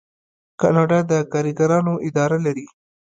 کاناډا 0.59 0.99
د 1.09 1.11
کارګرانو 1.31 1.93
اداره 2.07 2.37
لري. 2.45 2.65